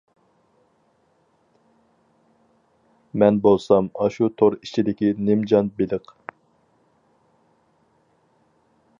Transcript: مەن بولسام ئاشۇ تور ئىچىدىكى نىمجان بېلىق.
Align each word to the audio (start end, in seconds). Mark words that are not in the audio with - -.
مەن 3.23 3.37
بولسام 3.43 3.89
ئاشۇ 4.05 4.29
تور 4.43 4.57
ئىچىدىكى 4.61 5.11
نىمجان 5.27 5.69
بېلىق. 5.81 6.09